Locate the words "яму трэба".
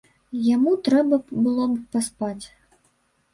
0.55-1.19